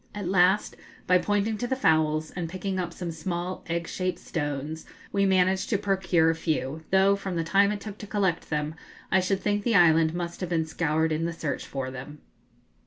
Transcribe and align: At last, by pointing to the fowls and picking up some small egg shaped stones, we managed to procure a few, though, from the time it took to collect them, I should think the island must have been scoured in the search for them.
At 0.15 0.27
last, 0.27 0.75
by 1.05 1.19
pointing 1.19 1.59
to 1.59 1.67
the 1.67 1.75
fowls 1.75 2.31
and 2.31 2.49
picking 2.49 2.79
up 2.79 2.91
some 2.91 3.11
small 3.11 3.63
egg 3.67 3.87
shaped 3.87 4.17
stones, 4.17 4.83
we 5.11 5.27
managed 5.27 5.69
to 5.69 5.77
procure 5.77 6.31
a 6.31 6.35
few, 6.35 6.83
though, 6.89 7.15
from 7.15 7.35
the 7.35 7.43
time 7.43 7.71
it 7.71 7.81
took 7.81 7.99
to 7.99 8.07
collect 8.07 8.49
them, 8.49 8.73
I 9.11 9.19
should 9.19 9.41
think 9.41 9.63
the 9.63 9.75
island 9.75 10.15
must 10.15 10.39
have 10.41 10.49
been 10.49 10.65
scoured 10.65 11.11
in 11.11 11.25
the 11.25 11.33
search 11.33 11.67
for 11.67 11.91
them. 11.91 12.21